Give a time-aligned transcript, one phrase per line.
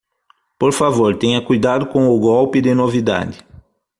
[0.57, 3.45] Por favor, tenha cuidado com o golpe de novidade